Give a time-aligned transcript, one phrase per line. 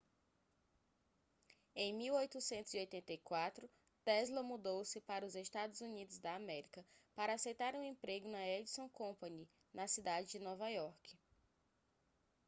[1.75, 3.69] em 1884
[4.03, 6.83] tesla mudou-se para os estados unidos da américa
[7.15, 11.15] para aceitar um emprego na edison company na cidade de nova iorque